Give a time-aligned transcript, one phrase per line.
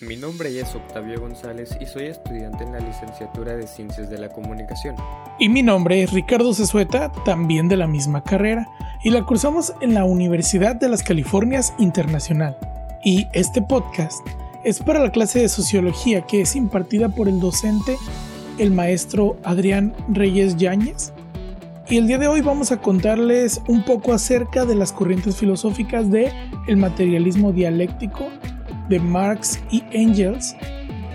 [0.00, 4.28] Mi nombre es Octavio González y soy estudiante en la licenciatura de Ciencias de la
[4.28, 4.96] Comunicación.
[5.38, 8.66] Y mi nombre es Ricardo Cesueta, también de la misma carrera,
[9.04, 12.58] y la cursamos en la Universidad de las Californias Internacional.
[13.04, 14.26] Y este podcast
[14.64, 17.96] es para la clase de Sociología que es impartida por el docente,
[18.58, 21.12] el maestro Adrián Reyes Yáñez.
[21.88, 26.10] Y el día de hoy vamos a contarles un poco acerca de las corrientes filosóficas
[26.10, 26.32] de
[26.66, 28.28] el materialismo dialéctico,
[28.88, 30.56] de Marx y Engels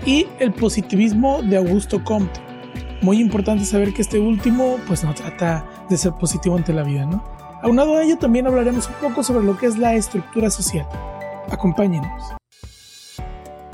[0.04, 2.40] y el positivismo de Augusto Comte.
[3.02, 7.06] Muy importante saber que este último pues no trata de ser positivo ante la vida,
[7.06, 7.24] ¿no?
[7.62, 10.86] Aunado a ello también hablaremos un poco sobre lo que es la estructura social.
[11.50, 12.34] Acompáñenos.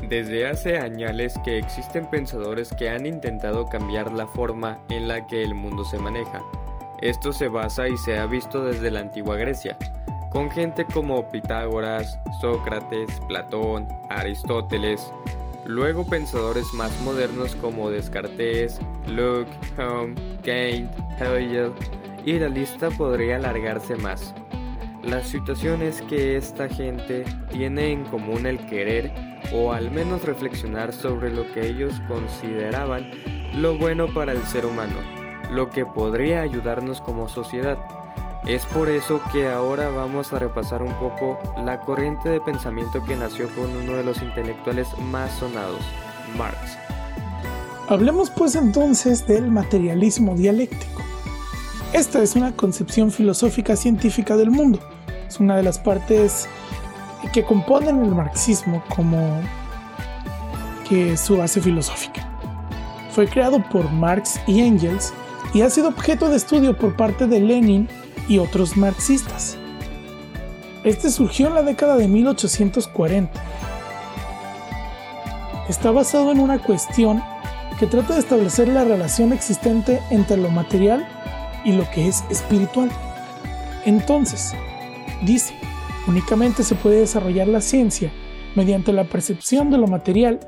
[0.09, 5.42] Desde hace años que existen pensadores que han intentado cambiar la forma en la que
[5.42, 6.42] el mundo se maneja.
[7.02, 9.76] Esto se basa y se ha visto desde la antigua Grecia,
[10.36, 15.10] con gente como Pitágoras, Sócrates, Platón, Aristóteles,
[15.64, 21.73] luego pensadores más modernos como Descartes, Locke, Hume, Kant, Hegel,
[22.26, 24.34] y la lista podría alargarse más.
[25.02, 29.10] La situación es que esta gente tiene en común el querer
[29.54, 33.10] o al menos reflexionar sobre lo que ellos consideraban
[33.54, 34.96] lo bueno para el ser humano,
[35.50, 37.78] lo que podría ayudarnos como sociedad.
[38.47, 43.16] Es por eso que ahora vamos a repasar un poco la corriente de pensamiento que
[43.16, 45.80] nació con uno de los intelectuales más sonados,
[46.39, 46.79] Marx.
[47.89, 51.02] Hablemos pues entonces del materialismo dialéctico.
[51.93, 54.79] Esta es una concepción filosófica científica del mundo.
[55.27, 56.49] Es una de las partes
[57.33, 59.41] que componen el marxismo como
[60.89, 62.29] que su base filosófica.
[63.11, 65.12] Fue creado por Marx y Engels
[65.53, 67.89] y ha sido objeto de estudio por parte de Lenin
[68.28, 69.56] y otros marxistas.
[70.84, 73.42] Este surgió en la década de 1840.
[75.69, 77.22] Está basado en una cuestión
[77.78, 81.06] que trata de establecer la relación existente entre lo material
[81.64, 82.91] y lo que es espiritual.
[83.84, 84.55] Entonces,
[85.22, 85.55] dice,
[86.06, 88.12] únicamente se puede desarrollar la ciencia
[88.55, 90.41] mediante la percepción de lo material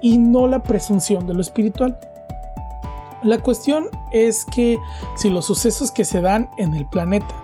[0.00, 1.98] y no la presunción de lo espiritual.
[3.24, 4.78] La cuestión es que
[5.16, 7.34] si los sucesos que se dan en el planeta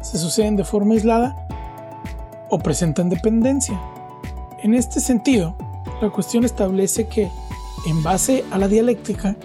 [0.00, 1.36] se suceden de forma aislada
[2.48, 3.78] o presentan dependencia.
[4.62, 5.54] En este sentido,
[6.00, 7.30] la cuestión establece que,
[7.86, 9.36] en base a la dialéctica,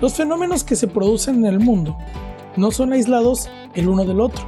[0.00, 1.98] los fenómenos que se producen en el mundo
[2.56, 4.44] no son aislados el uno del otro.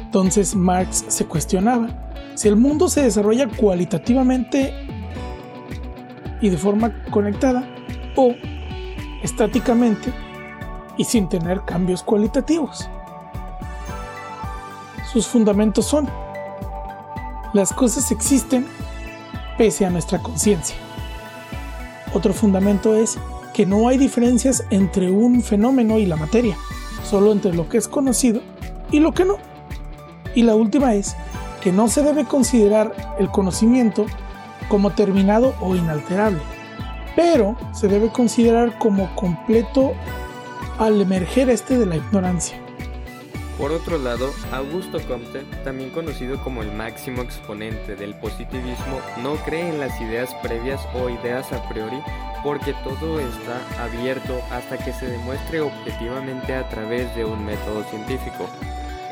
[0.00, 4.74] Entonces Marx se cuestionaba si el mundo se desarrolla cualitativamente
[6.40, 7.68] y de forma conectada
[8.16, 8.34] o
[9.22, 10.12] estáticamente
[10.96, 12.88] y sin tener cambios cualitativos.
[15.12, 16.08] Sus fundamentos son,
[17.52, 18.66] las cosas existen
[19.56, 20.76] pese a nuestra conciencia.
[22.12, 23.18] Otro fundamento es
[23.54, 26.56] que no hay diferencias entre un fenómeno y la materia,
[27.04, 28.40] solo entre lo que es conocido
[28.90, 29.36] y lo que no.
[30.34, 31.16] Y la última es
[31.62, 34.06] que no se debe considerar el conocimiento
[34.68, 36.57] como terminado o inalterable
[37.18, 39.92] pero se debe considerar como completo
[40.78, 42.56] al emerger este de la ignorancia.
[43.58, 49.68] Por otro lado, Augusto Comte, también conocido como el máximo exponente del positivismo, no cree
[49.68, 52.00] en las ideas previas o ideas a priori
[52.44, 58.48] porque todo está abierto hasta que se demuestre objetivamente a través de un método científico.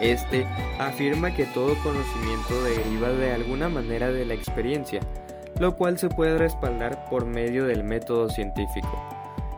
[0.01, 0.47] Este
[0.79, 5.01] afirma que todo conocimiento deriva de alguna manera de la experiencia,
[5.59, 9.03] lo cual se puede respaldar por medio del método científico.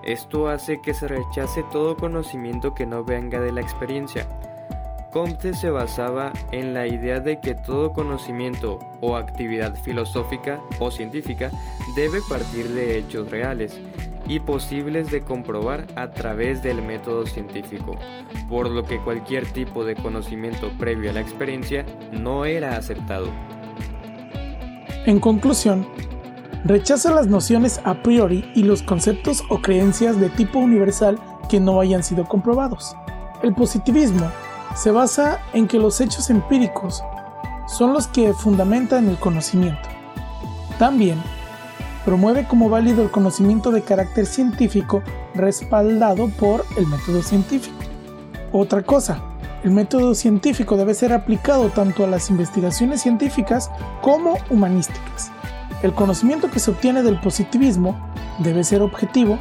[0.05, 4.27] Esto hace que se rechace todo conocimiento que no venga de la experiencia.
[5.13, 11.51] Comte se basaba en la idea de que todo conocimiento o actividad filosófica o científica
[11.97, 13.79] debe partir de hechos reales
[14.27, 17.99] y posibles de comprobar a través del método científico,
[18.49, 23.29] por lo que cualquier tipo de conocimiento previo a la experiencia no era aceptado.
[25.09, 25.87] En conclusión,
[26.67, 31.19] rechaza las nociones a priori y los conceptos o creencias de tipo universal
[31.49, 32.95] que no hayan sido comprobados.
[33.43, 34.31] El positivismo
[34.77, 37.03] se basa en que los hechos empíricos
[37.69, 39.89] son los que fundamentan el conocimiento.
[40.79, 41.23] También
[42.05, 45.03] promueve como válido el conocimiento de carácter científico
[45.35, 47.79] respaldado por el método científico.
[48.53, 49.23] Otra cosa,
[49.65, 53.71] el método científico debe ser aplicado tanto a las investigaciones científicas
[54.01, 55.31] como humanísticas.
[55.83, 57.99] El conocimiento que se obtiene del positivismo
[58.39, 59.39] debe ser objetivo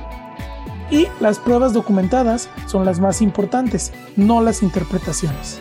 [0.90, 5.60] y las pruebas documentadas son las más importantes, no las interpretaciones.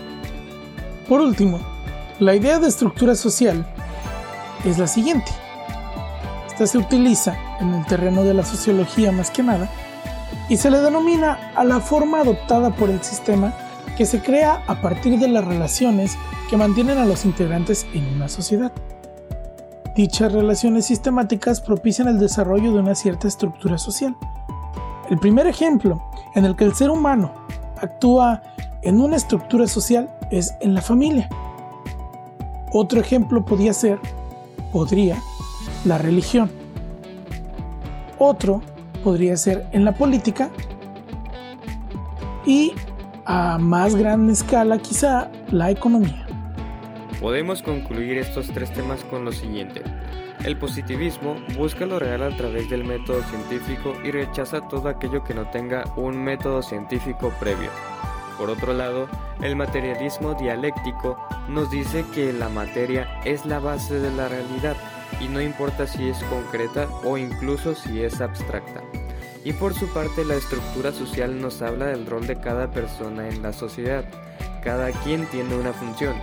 [1.09, 1.61] Por último,
[2.19, 3.67] la idea de estructura social
[4.65, 5.31] es la siguiente.
[6.47, 9.69] Esta se utiliza en el terreno de la sociología más que nada
[10.49, 13.53] y se le denomina a la forma adoptada por el sistema
[13.97, 16.17] que se crea a partir de las relaciones
[16.51, 18.73] que mantienen a los integrantes en una sociedad.
[19.95, 24.17] Dichas relaciones sistemáticas propician el desarrollo de una cierta estructura social.
[25.09, 26.03] El primer ejemplo
[26.35, 27.33] en el que el ser humano
[27.81, 28.43] actúa
[28.83, 31.29] en una estructura social es en la familia.
[32.73, 33.99] Otro ejemplo podría ser,
[34.73, 35.17] podría,
[35.85, 36.51] la religión.
[38.19, 38.61] Otro
[39.03, 40.51] podría ser en la política.
[42.45, 42.73] Y
[43.27, 46.27] a más gran escala quizá la economía.
[47.21, 49.83] Podemos concluir estos tres temas con lo siguiente.
[50.45, 55.35] El positivismo busca lo real a través del método científico y rechaza todo aquello que
[55.35, 57.71] no tenga un método científico previo.
[58.39, 59.09] Por otro lado,
[59.43, 61.19] el materialismo dialéctico
[61.49, 64.77] nos dice que la materia es la base de la realidad
[65.21, 68.83] y no importa si es concreta o incluso si es abstracta.
[69.47, 73.43] Y por su parte la estructura social nos habla del rol de cada persona en
[73.43, 74.05] la sociedad.
[74.65, 76.17] Cada quien tiene una función,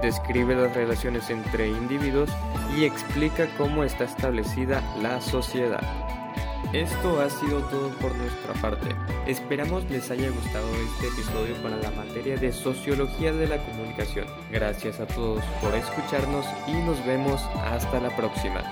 [0.00, 2.30] describe las relaciones entre individuos
[2.78, 5.82] y explica cómo está establecida la sociedad.
[6.72, 8.94] Esto ha sido todo por nuestra parte.
[9.26, 14.26] Esperamos les haya gustado este episodio para la materia de Sociología de la Comunicación.
[14.52, 18.62] Gracias a todos por escucharnos y nos vemos hasta la próxima.